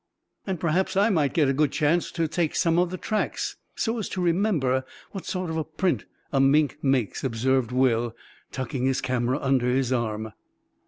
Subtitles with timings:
[0.47, 3.99] "And perhaps I might get a good chance to take some of the tracks, so
[3.99, 8.15] as to remember what sort of a print a mink makes," observed Will,
[8.51, 10.33] tucking his camera under his arm.